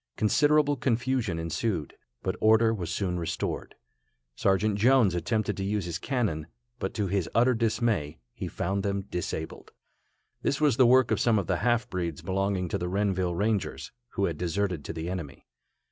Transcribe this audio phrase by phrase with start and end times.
[0.17, 1.93] Considerable confusion ensued,
[2.23, 3.75] but order was soon restored.
[4.35, 6.47] Sergeant Jones attempted to use his cannon,
[6.79, 9.71] but to his utter dismay, he found them disabled.
[10.41, 13.91] This was the work of some of the half breeds belonging to the Renville Rangers,
[14.13, 15.45] who had deserted to the enemy.